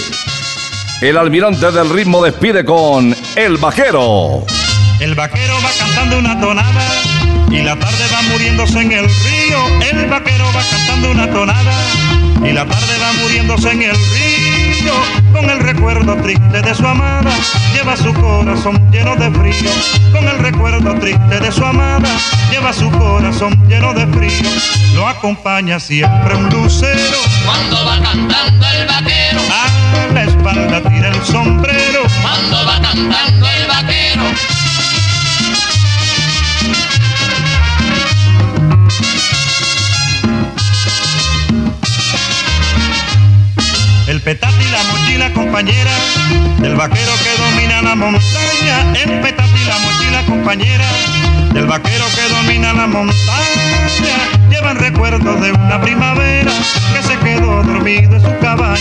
El 1.01 1.17
almirante 1.17 1.71
del 1.71 1.91
ritmo 1.91 2.25
despide 2.25 2.65
con 2.65 3.15
El 3.37 3.57
Vaquero. 3.59 4.45
El 4.99 5.15
vaquero 5.15 5.55
va 5.65 5.71
cantando 5.79 6.19
una 6.19 6.41
tonada 6.41 7.22
y 7.53 7.63
la 7.63 7.77
tarde 7.77 8.05
va 8.13 8.23
muriéndose 8.23 8.81
en 8.81 8.93
el 8.93 9.05
río. 9.05 9.81
El 9.91 10.07
vaquero 10.09 10.45
va 10.57 10.63
cantando 10.71 11.11
una 11.11 11.31
tonada 11.31 11.73
y 12.43 12.53
la 12.53 12.65
tarde 12.65 12.99
va 13.01 13.13
muriéndose 13.23 13.71
en 13.71 13.83
el 13.83 13.95
río. 13.95 14.95
Con 15.33 15.49
el 15.51 15.61
recuerdo 15.61 16.17
triste 16.17 16.63
de 16.63 16.75
su 16.75 16.87
amada, 16.87 17.31
lleva 17.75 17.97
su 17.97 18.13
corazón 18.15 18.91
lleno 18.91 19.17
de 19.17 19.31
frío. 19.31 19.71
Con 20.13 20.27
el 20.27 20.39
recuerdo 20.39 20.95
triste 20.99 21.41
de 21.41 21.53
su 21.53 21.65
amada, 21.65 22.11
lleva 22.51 22.73
su 22.73 22.91
corazón 22.91 23.53
lleno 23.69 23.93
de 23.93 24.07
frío. 24.07 24.51
Lo 24.95 25.07
acompaña 25.07 25.79
siempre 25.79 26.35
un 26.35 26.49
lucero. 26.49 27.19
Cuando 27.45 27.85
va 27.85 28.01
cantando 28.03 28.67
el 28.67 28.87
vaquero, 28.87 29.41
A 29.51 30.13
la 30.13 30.25
espalda 30.25 30.83
tira 30.89 31.09
el 31.09 31.23
sombrero. 31.25 31.82
Y 44.33 44.71
la 44.71 44.83
mochila 44.85 45.31
compañera 45.35 45.91
del 46.59 46.75
vaquero 46.75 47.13
que 47.23 47.43
domina 47.43 47.83
la 47.83 47.95
montaña. 47.95 48.95
Y 48.95 49.65
la 49.67 49.79
mochila 49.79 50.23
compañera 50.27 50.87
del 51.53 51.67
vaquero 51.67 52.05
que 52.15 52.35
domina 52.35 52.73
la 52.73 52.87
montaña. 52.87 54.17
Llevan 54.49 54.79
recuerdos 54.79 55.39
de 55.39 55.53
una 55.53 55.79
primavera 55.83 56.51
que 56.95 57.03
se 57.03 57.19
quedó 57.19 57.63
dormido 57.63 58.17
en 58.17 58.23
su 58.23 58.39
cabaña. 58.39 58.79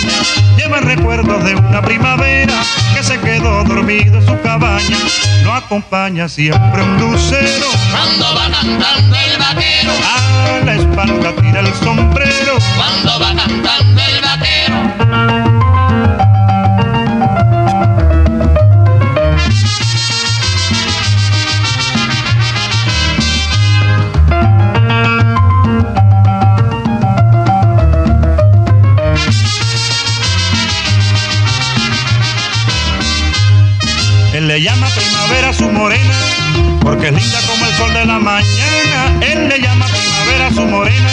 Llevan 0.55 0.83
recuerdos 0.83 1.43
de 1.43 1.55
una 1.55 1.81
primavera 1.81 2.53
que 2.95 3.03
se 3.03 3.19
quedó 3.19 3.65
dormido 3.65 4.19
en 4.19 4.25
su 4.25 4.39
cabaña. 4.41 4.97
Lo 5.43 5.53
acompaña 5.53 6.29
siempre 6.29 6.81
un 6.81 6.97
lucero. 6.97 7.67
Cuando 7.91 8.35
va 8.35 8.51
cantando 8.51 9.17
el 9.17 9.37
vaquero, 9.37 9.91
A 10.15 10.65
la 10.65 10.75
espalda 10.75 11.33
tira 11.41 11.59
el 11.59 11.73
sombrero. 11.73 12.50
La 38.11 38.19
mañana. 38.19 38.99
Él 39.21 39.47
le 39.47 39.61
llama 39.61 39.85
primavera 39.85 40.47
a 40.47 40.53
su 40.53 40.65
morena, 40.65 41.09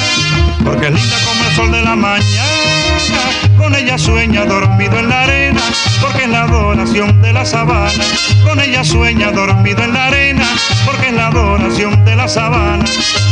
porque 0.64 0.86
es 0.86 0.92
linda 0.92 1.16
como 1.26 1.44
el 1.49 1.55
sol 1.55 1.70
de 1.70 1.82
la 1.82 1.94
mañana. 1.94 3.22
Con 3.57 3.74
ella 3.74 3.99
sueña 3.99 4.44
dormido 4.44 4.99
en 4.99 5.09
la 5.09 5.22
arena, 5.22 5.61
porque 6.01 6.24
es 6.24 6.28
la 6.30 6.42
adoración 6.44 7.22
de 7.22 7.32
la 7.32 7.44
sabana. 7.44 8.05
Con 8.44 8.61
ella 8.61 8.82
sueña 8.82 9.30
dormido 9.30 9.82
en 9.84 9.92
la 9.94 10.07
arena, 10.07 10.46
porque 10.86 11.09
es 11.09 11.12
la 11.12 11.28
adoración 11.28 12.05
de 12.05 12.16
la 12.16 12.26
sabana. 12.26 12.84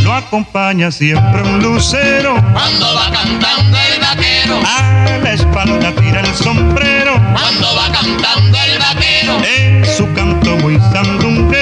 Lo 0.03 0.13
acompaña 0.15 0.91
siempre 0.93 1.43
un 1.43 1.61
lucero, 1.61 2.35
Cuando 2.53 2.95
va 2.95 3.11
cantando 3.11 3.79
el 3.93 4.01
vaquero, 4.01 4.61
a 4.65 5.19
la 5.25 5.33
espalda 5.33 5.93
tira 6.01 6.21
el 6.21 6.35
sombrero. 6.35 7.15
cuando 7.35 7.75
va 7.75 7.91
cantando 7.93 8.59
el 8.71 8.79
vaquero, 8.79 9.41
Es 9.45 9.97
su 9.97 10.13
canto 10.13 10.57
muy 10.59 10.79
sandunguero. 10.93 11.56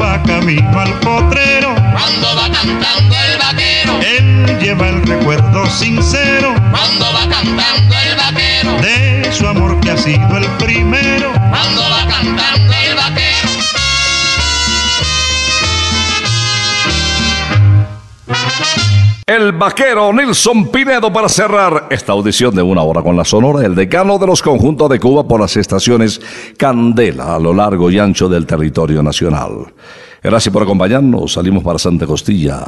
Va 0.00 0.22
camino 0.22 0.80
al 0.80 0.92
potrero, 1.00 1.74
cuando 1.74 2.36
va 2.36 2.50
cantando 2.50 3.16
el 3.16 3.38
vaquero, 3.38 4.00
él 4.00 4.58
lleva 4.60 4.88
el 4.88 5.02
recuerdo 5.02 5.66
sincero 5.70 6.54
cuando 6.70 7.06
va 7.12 7.28
cantando 7.28 7.94
el 8.08 8.16
vaquero, 8.16 8.80
de 8.80 9.32
su 9.32 9.46
amor 9.46 9.80
que 9.80 9.90
ha 9.90 9.96
sido 9.96 10.36
el 10.36 10.46
primero. 10.58 11.37
El 19.38 19.52
vaquero 19.52 20.12
Nelson 20.12 20.66
Pinedo 20.66 21.12
para 21.12 21.28
cerrar 21.28 21.86
esta 21.90 22.10
audición 22.10 22.56
de 22.56 22.62
una 22.62 22.82
hora 22.82 23.02
con 23.02 23.16
la 23.16 23.24
Sonora, 23.24 23.64
el 23.64 23.76
decano 23.76 24.18
de 24.18 24.26
los 24.26 24.42
conjuntos 24.42 24.90
de 24.90 24.98
Cuba 24.98 25.28
por 25.28 25.40
las 25.40 25.56
estaciones 25.56 26.20
Candela 26.56 27.36
a 27.36 27.38
lo 27.38 27.54
largo 27.54 27.88
y 27.88 28.00
ancho 28.00 28.28
del 28.28 28.46
territorio 28.46 29.00
nacional. 29.00 29.72
Gracias 30.24 30.52
por 30.52 30.64
acompañarnos. 30.64 31.34
Salimos 31.34 31.62
para 31.62 31.78
Santa 31.78 32.04
Costilla. 32.04 32.64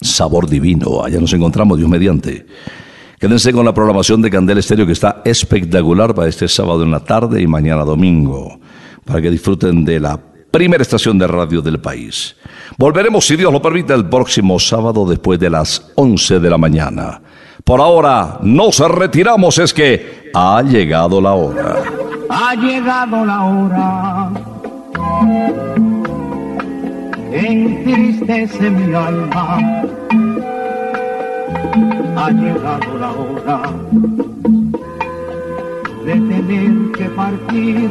Sabor 0.00 0.48
divino. 0.48 1.02
Allá 1.02 1.18
nos 1.18 1.32
encontramos, 1.32 1.76
Dios 1.76 1.90
mediante. 1.90 2.46
Quédense 3.18 3.52
con 3.52 3.64
la 3.64 3.74
programación 3.74 4.22
de 4.22 4.30
Candela 4.30 4.60
Estéreo 4.60 4.86
que 4.86 4.92
está 4.92 5.22
espectacular 5.24 6.14
para 6.14 6.28
este 6.28 6.46
sábado 6.46 6.84
en 6.84 6.92
la 6.92 7.00
tarde 7.00 7.42
y 7.42 7.48
mañana 7.48 7.84
domingo. 7.84 8.60
Para 9.04 9.20
que 9.20 9.28
disfruten 9.28 9.84
de 9.84 9.98
la 9.98 10.20
primera 10.50 10.82
estación 10.82 11.18
de 11.18 11.26
radio 11.26 11.60
del 11.62 11.80
país. 11.80 12.36
Volveremos, 12.78 13.26
si 13.26 13.36
Dios 13.36 13.52
lo 13.52 13.60
permite, 13.60 13.94
el 13.94 14.08
próximo 14.08 14.58
sábado 14.58 15.06
después 15.06 15.38
de 15.38 15.50
las 15.50 15.92
11 15.94 16.40
de 16.40 16.50
la 16.50 16.58
mañana. 16.58 17.20
Por 17.64 17.80
ahora, 17.80 18.38
nos 18.42 18.78
retiramos, 18.78 19.58
es 19.58 19.74
que 19.74 20.30
ha 20.34 20.62
llegado 20.62 21.20
la 21.20 21.32
hora. 21.32 21.82
Ha 22.28 22.54
llegado 22.54 23.24
la 23.24 23.44
hora. 23.44 24.30
Entristece 27.32 28.70
mi 28.70 28.94
alma. 28.94 29.82
Ha 32.16 32.30
llegado 32.30 32.98
la 32.98 33.10
hora 33.12 33.62
de 36.04 36.12
tener 36.12 36.92
que 36.92 37.04
partir. 37.16 37.90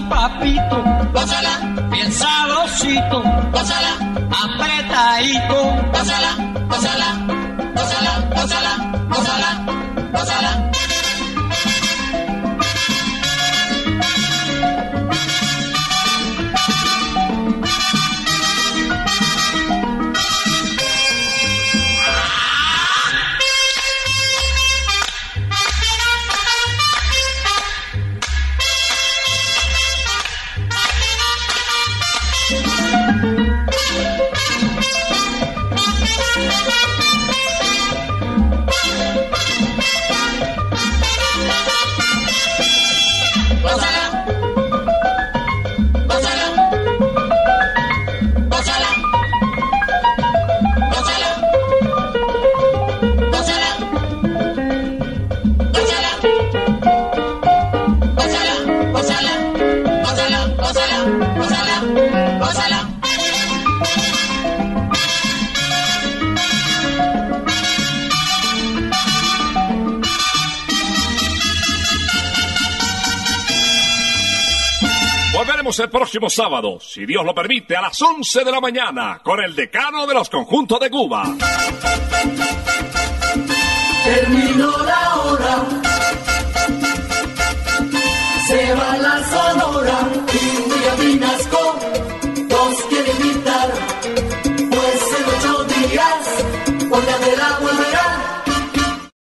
papito, 0.11 0.77
gózala, 1.13 1.53
bien 1.89 2.11
sabrosito, 2.11 3.23
gózala, 3.53 3.93
apretadito, 4.43 5.57
gózala, 5.93 6.31
gózala, 6.69 7.09
gózala, 7.75 8.13
gózala, 8.35 8.71
gózala, 9.09 9.49
gózala. 10.11 10.60
los 76.31 76.35
sábados, 76.35 76.89
si 76.93 77.05
Dios 77.05 77.25
lo 77.25 77.35
permite, 77.35 77.75
a 77.75 77.81
las 77.81 78.01
11 78.01 78.45
de 78.45 78.51
la 78.51 78.61
mañana, 78.61 79.19
con 79.21 79.43
el 79.43 79.53
decano 79.53 80.07
de 80.07 80.13
los 80.13 80.29
conjuntos 80.29 80.79
de 80.79 80.89
Cuba. 80.89 81.23
Terminó 84.05 84.77
la 84.85 85.15
hora 85.15 85.70